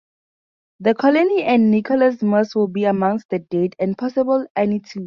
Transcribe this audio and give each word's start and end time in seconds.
De 0.79 0.95
Coligny 0.95 1.43
and 1.43 1.69
Nicholas 1.69 2.23
Muss 2.23 2.55
will 2.55 2.67
be 2.69 2.85
amongst 2.85 3.29
the 3.29 3.37
dead, 3.37 3.75
and 3.77 3.95
possibly 3.95 4.47
Anne 4.55 4.79
too. 4.79 4.99